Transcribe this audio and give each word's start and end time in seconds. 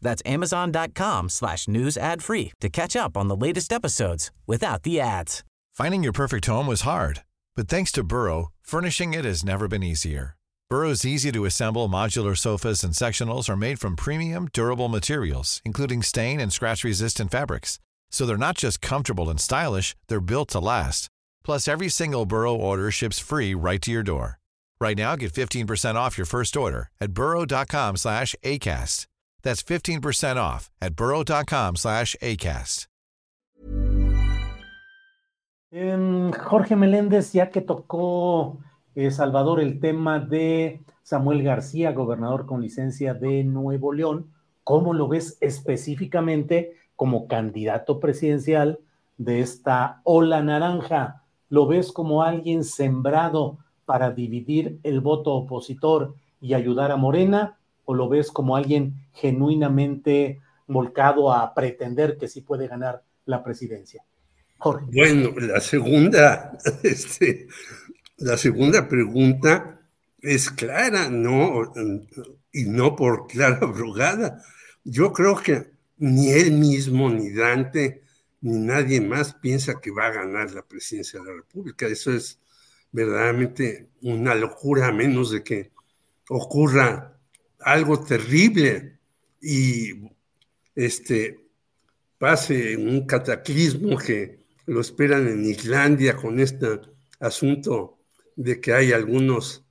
That's 0.00 0.22
amazon.com 0.24 1.28
slash 1.28 1.68
news 1.68 1.96
ad 1.96 2.22
free 2.22 2.52
to 2.60 2.68
catch 2.68 2.96
up 2.96 3.16
on 3.16 3.28
the 3.28 3.36
latest 3.36 3.72
episodes 3.72 4.30
without 4.46 4.82
the 4.82 5.00
ads. 5.00 5.44
Finding 5.74 6.02
your 6.02 6.12
perfect 6.12 6.46
home 6.46 6.66
was 6.66 6.80
hard, 6.82 7.22
but 7.54 7.68
thanks 7.68 7.92
to 7.92 8.02
Burrow, 8.02 8.48
furnishing 8.62 9.14
it 9.14 9.24
has 9.24 9.44
never 9.44 9.68
been 9.68 9.82
easier. 9.82 10.36
Burrow's 10.70 11.04
easy 11.04 11.32
to 11.32 11.46
assemble 11.46 11.88
modular 11.88 12.36
sofas 12.36 12.84
and 12.84 12.92
sectionals 12.92 13.48
are 13.48 13.56
made 13.56 13.80
from 13.80 13.96
premium, 13.96 14.48
durable 14.52 14.88
materials, 14.88 15.62
including 15.64 16.02
stain 16.02 16.40
and 16.40 16.52
scratch 16.52 16.84
resistant 16.84 17.30
fabrics. 17.30 17.78
So 18.10 18.26
they're 18.26 18.36
not 18.36 18.56
just 18.56 18.82
comfortable 18.82 19.30
and 19.30 19.40
stylish, 19.40 19.96
they're 20.08 20.20
built 20.20 20.48
to 20.50 20.58
last. 20.60 21.08
Plus, 21.42 21.68
every 21.68 21.88
single 21.88 22.26
Burrow 22.26 22.54
order 22.54 22.90
ships 22.90 23.18
free 23.18 23.54
right 23.54 23.80
to 23.80 23.90
your 23.90 24.02
door. 24.02 24.38
Right 24.80 24.96
now, 24.96 25.16
get 25.16 25.32
15% 25.32 25.94
off 25.94 26.18
your 26.18 26.26
first 26.26 26.56
order 26.56 26.90
at 27.00 27.12
burrow.com 27.14 27.96
slash 27.96 28.34
ACAST. 28.44 29.06
That's 29.42 29.62
15% 29.62 30.36
off 30.36 30.70
at 30.82 30.96
burrow.com 30.96 31.76
slash 31.76 32.16
ACAST. 32.20 32.88
Jorge 35.70 36.76
Meléndez, 36.76 37.32
ya 37.32 37.50
que 37.50 37.60
tocó 37.60 38.58
eh, 38.94 39.10
Salvador 39.10 39.60
el 39.60 39.80
tema 39.80 40.18
de 40.18 40.80
Samuel 41.02 41.42
García, 41.42 41.92
gobernador 41.92 42.46
con 42.46 42.62
licencia 42.62 43.12
de 43.12 43.44
Nuevo 43.44 43.92
León, 43.92 44.32
¿cómo 44.64 44.94
lo 44.94 45.08
ves 45.08 45.36
específicamente 45.40 46.76
como 46.96 47.28
candidato 47.28 48.00
presidencial 48.00 48.80
de 49.18 49.40
esta 49.40 50.00
ola 50.04 50.42
naranja? 50.42 51.22
¿Lo 51.50 51.66
ves 51.66 51.92
como 51.92 52.22
alguien 52.22 52.64
sembrado 52.64 53.58
para 53.84 54.10
dividir 54.10 54.80
el 54.82 55.00
voto 55.00 55.34
opositor 55.34 56.14
y 56.40 56.54
ayudar 56.54 56.92
a 56.92 56.96
Morena? 56.96 57.58
¿O 57.90 57.94
lo 57.94 58.06
ves 58.06 58.30
como 58.30 58.54
alguien 58.54 58.96
genuinamente 59.14 60.42
volcado 60.66 61.32
a 61.32 61.54
pretender 61.54 62.18
que 62.18 62.28
sí 62.28 62.42
puede 62.42 62.68
ganar 62.68 63.02
la 63.24 63.42
presidencia? 63.42 64.04
Jorge. 64.58 64.84
Bueno, 64.92 65.30
la 65.40 65.58
segunda, 65.58 66.58
este, 66.82 67.48
la 68.18 68.36
segunda 68.36 68.86
pregunta 68.86 69.80
es 70.20 70.50
clara, 70.50 71.08
¿no? 71.08 71.72
Y 72.52 72.64
no 72.64 72.94
por 72.94 73.26
clara 73.26 73.56
abrogada. 73.62 74.42
Yo 74.84 75.10
creo 75.14 75.36
que 75.36 75.70
ni 75.96 76.28
él 76.28 76.52
mismo, 76.52 77.08
ni 77.08 77.30
Dante, 77.30 78.02
ni 78.42 78.58
nadie 78.58 79.00
más 79.00 79.32
piensa 79.32 79.80
que 79.80 79.92
va 79.92 80.08
a 80.08 80.12
ganar 80.12 80.50
la 80.50 80.60
presidencia 80.60 81.20
de 81.20 81.24
la 81.24 81.36
República. 81.36 81.86
Eso 81.86 82.12
es 82.12 82.38
verdaderamente 82.92 83.88
una 84.02 84.34
locura, 84.34 84.88
a 84.88 84.92
menos 84.92 85.30
de 85.30 85.42
que 85.42 85.70
ocurra 86.28 87.14
algo 87.60 88.02
terrible 88.02 88.98
y 89.40 90.10
este 90.74 91.40
pase 92.18 92.76
un 92.76 93.06
cataclismo 93.06 93.96
que 93.96 94.44
lo 94.66 94.80
esperan 94.80 95.28
en 95.28 95.44
Islandia 95.44 96.16
con 96.16 96.40
este 96.40 96.80
asunto 97.20 97.98
de 98.36 98.60
que 98.60 98.72
hay 98.72 98.92
algunos 98.92 99.64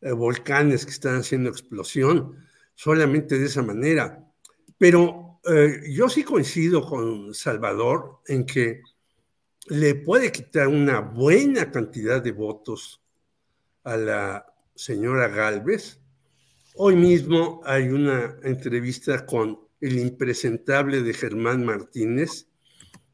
eh, 0.00 0.12
volcanes 0.12 0.84
que 0.84 0.92
están 0.92 1.16
haciendo 1.16 1.50
explosión, 1.50 2.36
solamente 2.74 3.38
de 3.38 3.46
esa 3.46 3.62
manera. 3.62 4.24
Pero 4.78 5.40
eh, 5.44 5.80
yo 5.90 6.08
sí 6.08 6.24
coincido 6.24 6.86
con 6.86 7.34
Salvador 7.34 8.20
en 8.26 8.46
que 8.46 8.82
le 9.66 9.94
puede 9.94 10.30
quitar 10.30 10.68
una 10.68 11.00
buena 11.00 11.70
cantidad 11.70 12.22
de 12.22 12.32
votos 12.32 13.02
a 13.82 13.96
la 13.96 14.46
señora 14.74 15.28
Galvez. 15.28 16.00
Hoy 16.76 16.96
mismo 16.96 17.60
hay 17.64 17.86
una 17.86 18.36
entrevista 18.42 19.24
con 19.24 19.60
el 19.80 19.96
impresentable 19.96 21.02
de 21.02 21.14
Germán 21.14 21.64
Martínez 21.64 22.48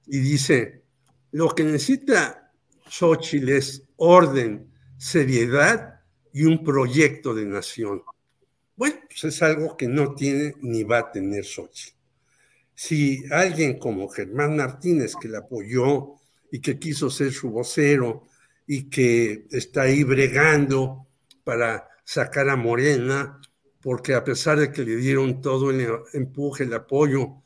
y 0.06 0.18
dice, 0.18 0.84
lo 1.32 1.54
que 1.54 1.64
necesita 1.64 2.54
Xochitl 2.88 3.50
es 3.50 3.86
orden, 3.96 4.72
seriedad 4.96 6.00
y 6.32 6.44
un 6.44 6.64
proyecto 6.64 7.34
de 7.34 7.44
nación. 7.44 8.02
Bueno, 8.76 8.96
pues 9.06 9.24
es 9.24 9.42
algo 9.42 9.76
que 9.76 9.88
no 9.88 10.14
tiene 10.14 10.54
ni 10.62 10.82
va 10.82 11.00
a 11.00 11.12
tener 11.12 11.44
Sochi. 11.44 11.90
Si 12.74 13.22
alguien 13.30 13.78
como 13.78 14.08
Germán 14.08 14.56
Martínez, 14.56 15.12
que 15.20 15.28
la 15.28 15.40
apoyó 15.40 16.14
y 16.50 16.60
que 16.62 16.78
quiso 16.78 17.10
ser 17.10 17.30
su 17.30 17.50
vocero 17.50 18.22
y 18.66 18.88
que 18.88 19.46
está 19.50 19.82
ahí 19.82 20.02
bregando 20.02 21.06
para 21.44 21.90
sacar 22.04 22.48
a 22.48 22.56
Morena, 22.56 23.38
porque 23.82 24.14
a 24.14 24.24
pesar 24.24 24.58
de 24.58 24.72
que 24.72 24.84
le 24.84 24.96
dieron 24.96 25.40
todo 25.40 25.70
el 25.70 25.86
empuje, 26.12 26.64
el 26.64 26.74
apoyo, 26.74 27.42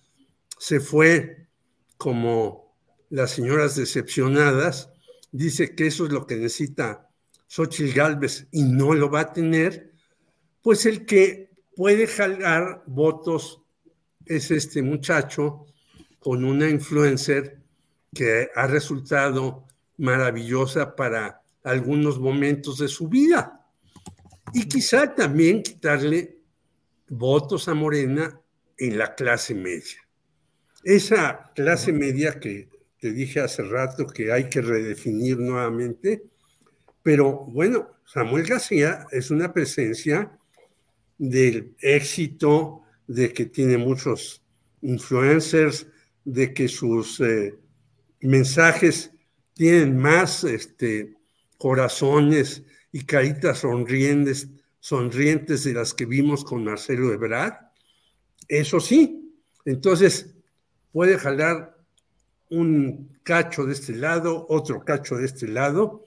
se 0.58 0.80
fue 0.80 1.48
como 1.96 2.74
las 3.10 3.32
señoras 3.32 3.76
decepcionadas, 3.76 4.90
dice 5.30 5.74
que 5.74 5.86
eso 5.86 6.06
es 6.06 6.12
lo 6.12 6.26
que 6.26 6.36
necesita 6.36 7.08
Xochitl 7.46 7.94
Galvez 7.94 8.48
y 8.50 8.62
no 8.64 8.94
lo 8.94 9.10
va 9.10 9.20
a 9.20 9.32
tener, 9.32 9.92
pues 10.62 10.86
el 10.86 11.06
que 11.06 11.50
puede 11.76 12.06
jalar 12.06 12.82
votos 12.86 13.62
es 14.26 14.50
este 14.50 14.82
muchacho 14.82 15.66
con 16.18 16.44
una 16.44 16.68
influencer 16.68 17.60
que 18.14 18.48
ha 18.54 18.66
resultado 18.66 19.66
maravillosa 19.98 20.96
para 20.96 21.42
algunos 21.62 22.18
momentos 22.18 22.78
de 22.78 22.88
su 22.88 23.08
vida. 23.08 23.63
Y 24.54 24.68
quizá 24.68 25.12
también 25.12 25.64
quitarle 25.64 26.38
votos 27.08 27.66
a 27.66 27.74
Morena 27.74 28.40
en 28.78 28.96
la 28.96 29.14
clase 29.16 29.52
media. 29.52 29.98
Esa 30.84 31.50
clase 31.56 31.92
media 31.92 32.38
que 32.38 32.68
te 33.00 33.12
dije 33.12 33.40
hace 33.40 33.64
rato 33.64 34.06
que 34.06 34.30
hay 34.30 34.48
que 34.48 34.62
redefinir 34.62 35.38
nuevamente, 35.38 36.22
pero 37.02 37.46
bueno, 37.46 37.98
Samuel 38.06 38.46
García 38.46 39.06
es 39.10 39.32
una 39.32 39.52
presencia 39.52 40.38
del 41.18 41.74
éxito, 41.80 42.82
de 43.08 43.32
que 43.32 43.46
tiene 43.46 43.76
muchos 43.76 44.42
influencers, 44.82 45.86
de 46.24 46.54
que 46.54 46.68
sus 46.68 47.20
eh, 47.20 47.58
mensajes 48.20 49.10
tienen 49.52 49.98
más 49.98 50.44
este, 50.44 51.16
corazones 51.58 52.62
y 52.94 53.04
caritas 53.04 53.58
sonrientes, 53.58 54.48
sonrientes 54.80 55.64
de 55.64 55.74
las 55.74 55.92
que 55.92 56.06
vimos 56.06 56.44
con 56.44 56.64
Marcelo 56.64 57.12
Ebrard. 57.12 57.54
Eso 58.48 58.80
sí, 58.80 59.34
entonces 59.66 60.34
puede 60.92 61.18
jalar 61.18 61.76
un 62.48 63.18
cacho 63.22 63.66
de 63.66 63.72
este 63.72 63.94
lado, 63.94 64.46
otro 64.48 64.84
cacho 64.84 65.16
de 65.16 65.26
este 65.26 65.48
lado, 65.48 66.04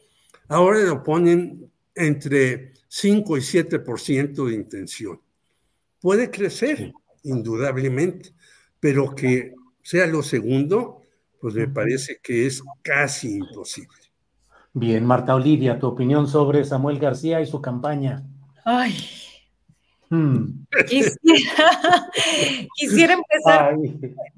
Ahora 0.50 0.80
lo 0.80 1.04
ponen 1.04 1.70
entre 1.94 2.74
5 2.88 3.38
y 3.38 3.42
7% 3.42 4.48
de 4.48 4.54
intención. 4.54 5.20
Puede 6.00 6.32
crecer, 6.32 6.94
indudablemente, 7.24 8.34
pero 8.80 9.14
que 9.14 9.54
sea 9.82 10.08
lo 10.08 10.24
segundo, 10.24 11.02
pues 11.42 11.54
me 11.56 11.68
parece 11.68 12.20
que 12.24 12.46
es 12.48 12.64
casi 12.82 13.36
imposible. 13.36 14.07
Bien, 14.80 15.04
Marta 15.04 15.34
Olivia, 15.34 15.80
tu 15.80 15.88
opinión 15.88 16.28
sobre 16.28 16.64
Samuel 16.64 17.00
García 17.00 17.42
y 17.42 17.48
su 17.48 17.60
campaña. 17.60 18.22
Ay. 18.64 18.96
Hmm. 20.08 20.68
Quisiera, 22.76 23.14
empezar 23.14 23.76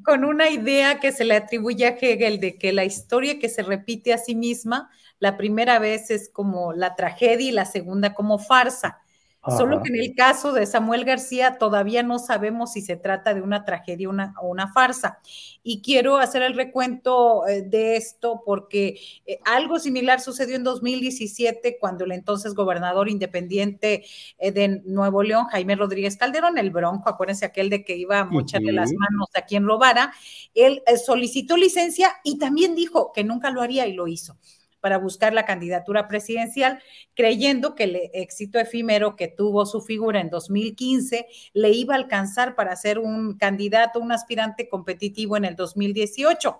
con 0.06 0.24
una 0.24 0.50
idea 0.50 1.02
que 1.02 1.12
se 1.12 1.26
le 1.26 1.36
atribuye 1.36 1.86
a 1.86 1.98
Hegel 2.00 2.40
de 2.40 2.58
que 2.58 2.72
la 2.72 2.86
historia 2.86 3.38
que 3.38 3.50
se 3.50 3.64
repite 3.64 4.14
a 4.14 4.18
sí 4.18 4.34
misma 4.34 4.90
la 5.20 5.36
primera 5.36 5.78
vez 5.78 6.10
es 6.10 6.30
como 6.30 6.72
la 6.72 6.96
tragedia 6.96 7.50
y 7.50 7.52
la 7.52 7.66
segunda 7.66 8.14
como 8.14 8.40
farsa. 8.40 9.00
Solo 9.48 9.82
que 9.82 9.88
en 9.88 9.96
el 9.96 10.14
caso 10.16 10.52
de 10.52 10.66
Samuel 10.66 11.06
García 11.06 11.58
todavía 11.58 12.04
no 12.04 12.20
sabemos 12.20 12.74
si 12.74 12.82
se 12.82 12.98
trata 12.98 13.34
de 13.34 13.42
una 13.42 13.64
tragedia 13.64 14.10
o 14.42 14.50
una 14.50 14.74
farsa. 14.74 15.20
Y 15.64 15.82
quiero 15.82 16.18
hacer 16.18 16.42
el 16.42 16.56
recuento 16.56 17.48
eh, 17.48 17.62
de 17.62 17.96
esto 17.96 18.42
porque 18.46 19.00
eh, 19.26 19.40
algo 19.46 19.80
similar 19.80 20.20
sucedió 20.20 20.58
en 20.58 20.66
2017 20.66 21.78
cuando 21.80 22.04
el 22.04 22.12
entonces 22.12 22.54
gobernador 22.54 23.08
independiente 23.08 24.04
eh, 24.40 24.52
de 24.52 24.82
Nuevo 24.84 25.24
León, 25.24 25.46
Jaime 25.46 25.78
Rodríguez 25.78 26.18
Calderón, 26.18 26.58
el 26.58 26.72
bronco, 26.72 27.08
acuérdense 27.08 27.46
aquel 27.46 27.70
de 27.70 27.86
que 27.86 27.96
iba 27.96 28.20
a 28.20 28.26
mocharle 28.26 28.74
las 28.74 28.92
manos 28.92 29.30
a 29.36 29.44
quien 29.44 29.66
robara, 29.66 30.12
él 30.54 30.84
solicitó 31.06 31.56
licencia 31.56 32.12
y 32.26 32.38
también 32.38 32.76
dijo 32.76 33.14
que 33.14 33.24
nunca 33.24 33.52
lo 33.52 33.62
haría 33.62 33.88
y 33.88 33.94
lo 33.94 34.08
hizo 34.08 34.38
para 34.80 34.98
buscar 34.98 35.34
la 35.34 35.46
candidatura 35.46 36.08
presidencial, 36.08 36.82
creyendo 37.14 37.76
que 37.76 37.84
el 37.86 38.00
éxito 38.14 38.60
efímero 38.60 39.16
que 39.16 39.28
tuvo 39.28 39.66
su 39.66 39.82
figura 39.82 40.22
en 40.22 40.30
2015 40.30 41.28
le 41.54 41.70
iba 41.72 41.94
a 41.94 41.98
alcanzar 41.98 42.56
para 42.56 42.76
ser 42.76 43.00
un 43.00 43.38
candidato, 43.38 44.00
un 44.00 44.12
aspirante 44.12 44.70
competitivo 44.70 45.38
en 45.38 45.46
el 45.46 45.56
2018. 45.56 46.60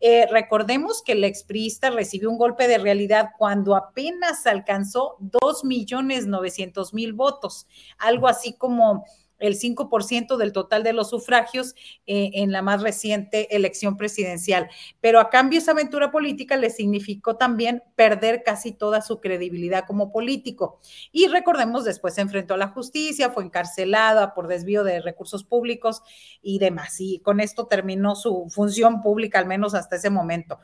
Eh, 0.00 0.26
recordemos 0.30 1.02
que 1.02 1.12
el 1.12 1.24
expriista 1.24 1.90
recibió 1.90 2.30
un 2.30 2.38
golpe 2.38 2.68
de 2.68 2.78
realidad 2.78 3.30
cuando 3.36 3.74
apenas 3.74 4.46
alcanzó 4.46 5.16
2.900.000 5.20 7.14
votos, 7.14 7.66
algo 7.98 8.28
así 8.28 8.54
como 8.56 9.04
el 9.38 9.58
5% 9.58 10.36
del 10.36 10.52
total 10.52 10.82
de 10.82 10.92
los 10.92 11.10
sufragios 11.10 11.74
eh, 12.06 12.30
en 12.34 12.52
la 12.52 12.62
más 12.62 12.82
reciente 12.82 13.54
elección 13.54 13.96
presidencial. 13.96 14.68
Pero 15.00 15.20
a 15.20 15.30
cambio 15.30 15.58
esa 15.58 15.72
aventura 15.72 16.10
política 16.10 16.56
le 16.56 16.70
significó 16.70 17.36
también 17.36 17.82
perder 17.96 18.42
casi 18.42 18.72
toda 18.72 19.02
su 19.02 19.20
credibilidad 19.20 19.84
como 19.86 20.12
político. 20.12 20.80
Y 21.12 21.28
recordemos, 21.28 21.84
después 21.84 22.14
se 22.14 22.22
enfrentó 22.22 22.54
a 22.54 22.58
la 22.58 22.68
justicia, 22.68 23.30
fue 23.30 23.44
encarcelada 23.44 24.34
por 24.34 24.48
desvío 24.48 24.84
de 24.84 25.00
recursos 25.00 25.44
públicos 25.44 26.02
y 26.42 26.58
demás. 26.58 26.96
Y 27.00 27.20
con 27.20 27.40
esto 27.40 27.66
terminó 27.66 28.16
su 28.16 28.48
función 28.50 29.02
pública, 29.02 29.38
al 29.38 29.46
menos 29.46 29.74
hasta 29.74 29.96
ese 29.96 30.10
momento. 30.10 30.60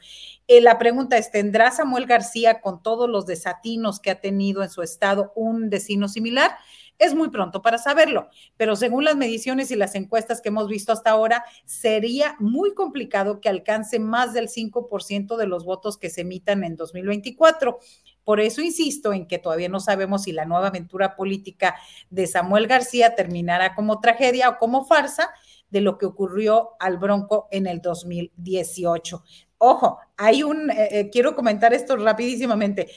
Eh, 0.48 0.60
la 0.60 0.78
pregunta 0.78 1.16
es, 1.16 1.30
¿tendrá 1.30 1.70
Samuel 1.70 2.06
García, 2.06 2.60
con 2.60 2.82
todos 2.82 3.08
los 3.08 3.26
desatinos 3.26 4.00
que 4.00 4.10
ha 4.10 4.20
tenido 4.20 4.62
en 4.62 4.70
su 4.70 4.82
estado, 4.82 5.32
un 5.34 5.70
destino 5.70 6.08
similar? 6.08 6.52
Es 6.98 7.14
muy 7.14 7.28
pronto 7.30 7.60
para 7.60 7.78
saberlo, 7.78 8.28
pero 8.56 8.76
según 8.76 9.04
las 9.04 9.16
mediciones 9.16 9.70
y 9.70 9.76
las 9.76 9.94
encuestas 9.94 10.40
que 10.40 10.50
hemos 10.50 10.68
visto 10.68 10.92
hasta 10.92 11.10
ahora, 11.10 11.44
sería 11.64 12.36
muy 12.38 12.72
complicado 12.74 13.40
que 13.40 13.48
alcance 13.48 13.98
más 13.98 14.32
del 14.32 14.48
5% 14.48 15.36
de 15.36 15.46
los 15.46 15.64
votos 15.64 15.98
que 15.98 16.10
se 16.10 16.20
emitan 16.20 16.62
en 16.62 16.76
2024. 16.76 17.78
Por 18.22 18.40
eso 18.40 18.62
insisto 18.62 19.12
en 19.12 19.26
que 19.26 19.38
todavía 19.38 19.68
no 19.68 19.80
sabemos 19.80 20.22
si 20.22 20.32
la 20.32 20.44
nueva 20.44 20.68
aventura 20.68 21.16
política 21.16 21.74
de 22.10 22.26
Samuel 22.26 22.66
García 22.66 23.14
terminará 23.14 23.74
como 23.74 24.00
tragedia 24.00 24.48
o 24.48 24.58
como 24.58 24.86
farsa 24.86 25.30
de 25.70 25.80
lo 25.80 25.98
que 25.98 26.06
ocurrió 26.06 26.70
al 26.78 26.98
Bronco 26.98 27.48
en 27.50 27.66
el 27.66 27.80
2018. 27.80 29.24
Ojo, 29.58 29.98
hay 30.16 30.42
un, 30.42 30.70
eh, 30.70 30.88
eh, 30.90 31.10
quiero 31.10 31.34
comentar 31.34 31.74
esto 31.74 31.96
rapidísimamente. 31.96 32.88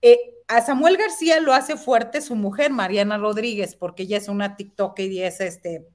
Eh, 0.00 0.18
a 0.52 0.60
Samuel 0.60 0.98
García 0.98 1.40
lo 1.40 1.54
hace 1.54 1.76
fuerte 1.76 2.20
su 2.20 2.36
mujer, 2.36 2.70
Mariana 2.72 3.16
Rodríguez, 3.16 3.74
porque 3.74 4.02
ella 4.02 4.18
es 4.18 4.28
una 4.28 4.56
TikTok 4.56 4.98
y 5.00 5.22
es 5.22 5.40
este, 5.40 5.88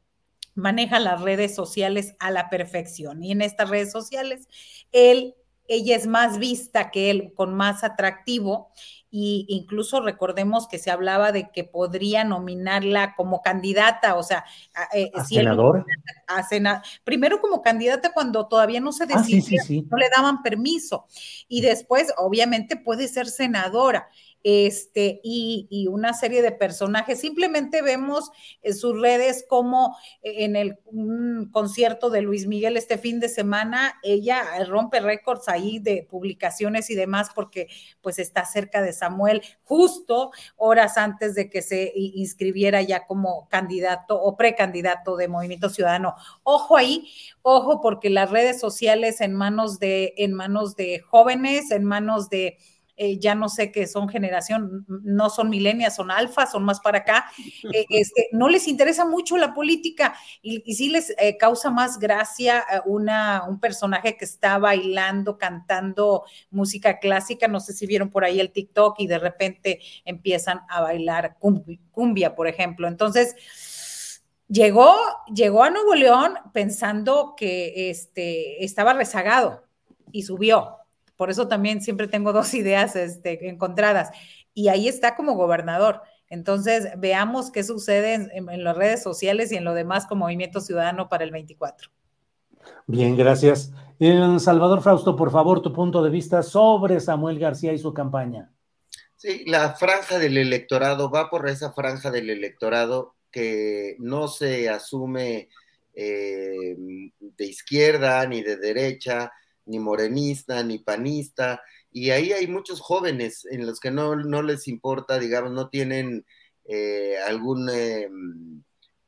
maneja 0.55 0.99
las 0.99 1.21
redes 1.21 1.53
sociales 1.53 2.15
a 2.19 2.31
la 2.31 2.49
perfección. 2.49 3.23
Y 3.23 3.31
en 3.31 3.43
estas 3.43 3.69
redes 3.69 3.91
sociales, 3.91 4.47
él, 4.91 5.35
ella 5.67 5.95
es 5.95 6.07
más 6.07 6.39
vista 6.39 6.89
que 6.89 7.11
él, 7.11 7.33
con 7.35 7.53
más 7.53 7.83
atractivo. 7.83 8.71
Y 9.11 9.45
incluso 9.47 10.01
recordemos 10.01 10.67
que 10.67 10.79
se 10.79 10.89
hablaba 10.89 11.31
de 11.31 11.51
que 11.51 11.63
podría 11.63 12.23
nominarla 12.23 13.13
como 13.15 13.41
candidata, 13.41 14.15
o 14.15 14.23
sea, 14.23 14.43
eh, 14.93 15.11
¿A 15.13 15.23
senadora? 15.23 15.85
primero 17.03 17.39
como 17.39 17.61
candidata 17.61 18.11
cuando 18.11 18.47
todavía 18.47 18.81
no 18.81 18.91
se 18.91 19.05
ah, 19.05 19.07
decidía, 19.07 19.61
no 19.89 19.97
le 19.97 20.09
daban 20.13 20.43
permiso, 20.43 21.05
y 21.47 21.61
después 21.61 22.13
obviamente 22.17 22.75
puede 22.75 23.07
ser 23.07 23.27
senadora 23.27 24.09
este, 24.43 25.19
y, 25.23 25.87
una 25.89 26.13
serie 26.13 26.41
de 26.41 26.51
personajes. 26.51 27.19
Simplemente 27.19 27.81
vemos 27.81 28.31
en 28.61 28.75
sus 28.75 28.99
redes 28.99 29.45
como 29.47 29.97
en 30.21 30.55
el 30.55 30.77
concierto 31.51 32.09
de 32.09 32.21
Luis 32.21 32.47
Miguel 32.47 32.77
este 32.77 32.97
fin 32.97 33.19
de 33.19 33.29
semana, 33.29 33.95
ella 34.03 34.43
rompe 34.65 34.99
récords 34.99 35.47
ahí 35.47 35.79
de 35.79 36.07
publicaciones 36.09 36.89
y 36.89 36.95
demás 36.95 37.29
porque 37.33 37.67
pues 38.01 38.19
está 38.19 38.45
cerca 38.45 38.81
de 38.81 38.93
Samuel 38.93 39.41
justo 39.63 40.31
horas 40.55 40.97
antes 40.97 41.35
de 41.35 41.49
que 41.49 41.61
se 41.61 41.91
inscribiera 41.95 42.81
ya 42.81 43.05
como 43.05 43.47
candidato 43.49 44.21
o 44.21 44.35
precandidato 44.35 45.17
de 45.17 45.27
Movimiento 45.27 45.69
Ciudadano. 45.69 46.15
Ojo 46.43 46.77
ahí, 46.77 47.09
ojo 47.41 47.81
porque 47.81 48.09
las 48.09 48.31
redes 48.31 48.59
sociales 48.59 49.21
en 49.21 49.33
manos 49.33 49.79
de 49.79 50.13
en 50.17 50.33
manos 50.33 50.75
de 50.75 50.99
jóvenes, 50.99 51.71
en 51.71 51.83
manos 51.83 52.29
de 52.29 52.57
eh, 52.99 53.19
ya 53.19 53.35
no 53.35 53.47
sé 53.47 53.71
qué 53.71 53.85
son 53.85 54.09
generación, 54.09 54.83
no 54.87 55.29
son 55.29 55.51
milenias, 55.51 55.95
son 55.95 56.09
alfa, 56.09 56.47
son 56.47 56.65
más 56.65 56.79
para 56.79 56.99
acá, 56.99 57.25
eh, 57.73 57.85
este, 57.89 58.27
no 58.31 58.49
les 58.49 58.67
interesa 58.67 59.05
mucho 59.05 59.37
la 59.37 59.53
política 59.53 60.15
y, 60.41 60.63
y 60.65 60.73
sí 60.73 60.89
les 60.89 61.11
eh, 61.19 61.37
causa 61.37 61.69
más 61.69 61.99
gracia 61.99 62.65
una, 62.85 63.43
un 63.47 63.59
personaje 63.59 64.17
que 64.17 64.25
está 64.25 64.57
bailando, 64.57 65.37
cantando 65.37 66.23
música 66.49 66.97
clásica, 66.97 67.47
no 67.47 67.59
sé 67.59 67.73
si 67.73 67.85
vieron 67.85 68.09
por 68.09 68.25
ahí 68.25 68.39
el 68.39 68.51
TikTok 68.51 68.99
y 68.99 69.05
de 69.05 69.19
repente 69.19 69.79
empiezan 70.03 70.61
a 70.67 70.81
bailar 70.81 71.37
cumbia, 71.91 72.33
por 72.33 72.47
ejemplo. 72.47 72.87
Entonces, 72.87 73.35
llegó, 74.47 74.95
llegó 75.33 75.63
a 75.63 75.69
Nuevo 75.69 75.93
León 75.93 76.33
pensando 76.51 77.35
que 77.37 77.91
este, 77.91 78.63
estaba 78.65 78.93
rezagado 78.93 79.63
y 80.11 80.23
subió 80.23 80.77
por 81.17 81.29
eso 81.29 81.47
también 81.47 81.81
siempre 81.81 82.07
tengo 82.07 82.31
dos 82.31 82.53
ideas 82.53 82.95
este, 82.95 83.49
encontradas. 83.49 84.11
Y 84.53 84.69
ahí 84.69 84.87
está 84.87 85.15
como 85.15 85.35
gobernador. 85.35 86.01
Entonces, 86.29 86.89
veamos 86.97 87.51
qué 87.51 87.63
sucede 87.63 88.29
en, 88.33 88.63
las 88.63 88.77
redes 88.77 89.01
sociales 89.01 89.51
y 89.51 89.55
en 89.55 89.63
lo 89.63 89.73
demás 89.73 90.07
con 90.07 90.17
Movimiento 90.17 90.59
Ciudadano 90.61 91.09
para 91.09 91.23
el 91.23 91.31
24. 91.31 91.89
Bien, 92.85 93.15
gracias. 93.15 93.71
Eh, 93.99 94.37
Salvador 94.39 94.81
Frausto, 94.81 95.15
por 95.15 95.31
favor, 95.31 95.61
tu 95.61 95.71
punto 95.71 96.03
de 96.03 96.09
vista 96.09 96.43
sobre 96.43 96.99
Samuel 96.99 97.39
García 97.39 97.71
y 97.73 97.77
su 97.77 97.93
campaña. 97.93 98.51
Sí, 99.15 99.43
la 99.45 99.73
franja 99.73 100.19
del 100.19 100.37
electorado 100.37 101.09
va 101.09 101.29
por 101.29 101.47
esa 101.47 101.71
franja 101.71 102.11
del 102.11 102.29
electorado 102.29 103.15
que 103.31 103.95
no 103.99 104.27
se 104.27 104.69
asume 104.69 105.49
eh, 105.93 106.75
de 107.19 107.45
izquierda 107.45 108.25
ni 108.27 108.43
de 108.43 108.57
derecha, 108.57 109.31
ni 109.67 109.79
morenista, 109.79 110.63
ni 110.63 110.79
panista, 110.79 111.61
y 111.91 112.11
ahí 112.11 112.31
hay 112.31 112.47
muchos 112.47 112.79
jóvenes 112.79 113.45
en 113.49 113.65
los 113.65 113.79
que 113.79 113.91
no, 113.91 114.15
les 114.15 114.67
importa, 114.67 115.19
digamos, 115.19 115.51
no 115.51 115.69
tienen 115.69 116.25
eh, 116.65 117.17
algún 117.25 117.69
eh, 117.69 118.07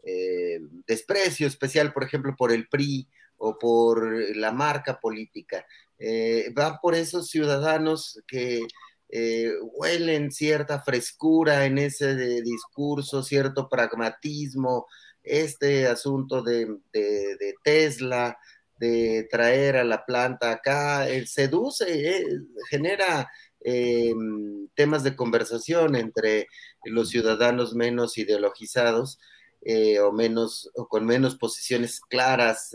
eh, 0.03 0.59
desprecio 0.87 1.47
especial, 1.47 1.93
por 1.93 2.03
ejemplo, 2.03 2.35
por 2.37 2.51
el 2.51 2.67
PRI 2.67 3.07
o 3.37 3.57
por 3.57 4.35
la 4.35 4.51
marca 4.51 4.99
política. 4.99 5.65
va 6.57 6.79
por 6.81 6.95
esos 6.95 7.29
ciudadanos 7.29 8.21
que 8.27 8.61
huelen 9.73 10.31
cierta 10.31 10.81
frescura 10.81 11.65
en 11.65 11.77
ese 11.77 12.15
discurso, 12.41 13.23
cierto 13.23 13.69
pragmatismo, 13.69 14.87
este 15.23 15.87
asunto 15.87 16.41
de 16.41 16.79
Tesla, 17.63 18.37
de 18.79 19.27
traer 19.29 19.75
a 19.75 19.83
la 19.83 20.05
planta 20.05 20.51
acá, 20.51 21.09
eh, 21.09 21.27
seduce, 21.27 21.85
eh, 21.89 22.25
genera 22.69 23.29
eh, 23.59 24.13
temas 24.73 25.03
de 25.03 25.15
conversación 25.15 25.97
entre 25.97 26.47
los 26.85 27.09
ciudadanos 27.09 27.75
menos 27.75 28.17
ideologizados 28.17 29.19
o 30.01 30.13
menos 30.13 30.71
o 30.73 30.87
con 30.87 31.05
menos 31.05 31.35
posiciones 31.35 31.99
claras 31.99 32.71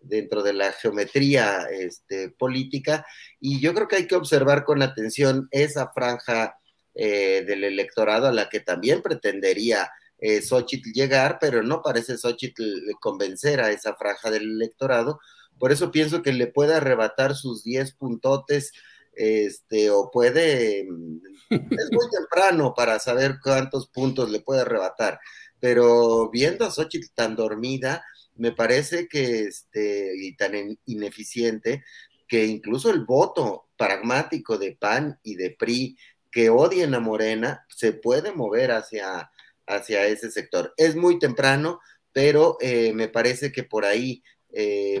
dentro 0.00 0.42
de 0.42 0.52
la 0.52 0.72
geometría 0.72 1.68
este, 1.70 2.28
política. 2.30 3.06
Y 3.38 3.60
yo 3.60 3.72
creo 3.72 3.86
que 3.86 3.96
hay 3.96 4.06
que 4.08 4.16
observar 4.16 4.64
con 4.64 4.82
atención 4.82 5.46
esa 5.52 5.92
franja 5.92 6.58
del 6.92 7.62
electorado 7.62 8.26
a 8.26 8.32
la 8.32 8.48
que 8.48 8.58
también 8.58 9.00
pretendería 9.00 9.88
eh, 10.22 10.40
Xochitl 10.40 10.92
llegar, 10.92 11.38
pero 11.40 11.64
no 11.64 11.82
parece 11.82 12.16
Xochitl 12.16 12.62
convencer 13.00 13.60
a 13.60 13.72
esa 13.72 13.96
franja 13.96 14.30
del 14.30 14.44
electorado. 14.44 15.18
Por 15.58 15.72
eso 15.72 15.90
pienso 15.90 16.22
que 16.22 16.32
le 16.32 16.46
puede 16.46 16.74
arrebatar 16.74 17.34
sus 17.34 17.64
10 17.64 17.92
puntotes, 17.94 18.72
este, 19.14 19.90
o 19.90 20.12
puede, 20.12 20.86
mm, 20.88 21.20
es 21.50 21.88
muy 21.90 22.08
temprano 22.10 22.72
para 22.72 23.00
saber 23.00 23.40
cuántos 23.42 23.88
puntos 23.88 24.30
le 24.30 24.38
puede 24.38 24.60
arrebatar, 24.60 25.18
pero 25.58 26.30
viendo 26.30 26.64
a 26.64 26.70
Xochitl 26.70 27.12
tan 27.14 27.34
dormida, 27.34 28.04
me 28.36 28.52
parece 28.52 29.08
que, 29.08 29.40
este, 29.46 30.12
y 30.16 30.36
tan 30.36 30.78
ineficiente, 30.86 31.82
que 32.28 32.46
incluso 32.46 32.90
el 32.90 33.04
voto 33.04 33.66
pragmático 33.76 34.56
de 34.56 34.76
PAN 34.76 35.18
y 35.24 35.34
de 35.34 35.50
PRI 35.50 35.98
que 36.30 36.48
odien 36.48 36.94
a 36.94 37.00
Morena 37.00 37.66
se 37.68 37.92
puede 37.92 38.32
mover 38.32 38.70
hacia 38.70 39.32
hacia 39.76 40.06
ese 40.06 40.30
sector. 40.30 40.72
Es 40.76 40.96
muy 40.96 41.18
temprano, 41.18 41.80
pero 42.12 42.56
eh, 42.60 42.92
me 42.92 43.08
parece 43.08 43.52
que 43.52 43.64
por 43.64 43.84
ahí 43.84 44.22
eh, 44.52 45.00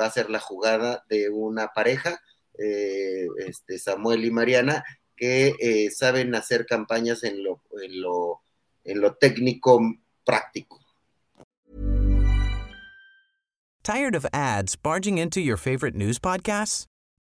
va 0.00 0.06
a 0.06 0.10
ser 0.10 0.30
la 0.30 0.40
jugada 0.40 1.04
de 1.08 1.28
una 1.30 1.68
pareja, 1.68 2.20
eh, 2.58 3.26
este, 3.46 3.78
Samuel 3.78 4.24
y 4.24 4.30
Mariana, 4.30 4.84
que 5.16 5.88
saben 5.92 6.34
hacer 6.34 6.64
campañas 6.64 7.24
en 7.24 7.42
lo, 7.42 7.60
en 7.82 8.00
lo, 8.00 8.40
en 8.84 9.00
lo 9.00 9.16
técnico 9.16 9.80
práctico. 10.24 10.78
Tired 13.82 14.14
of 14.14 14.26
ads 14.32 14.76
barging 14.76 15.18
into 15.18 15.40
your 15.40 15.56
favorite 15.56 15.96
news 15.96 16.18
podcasts? 16.18 16.86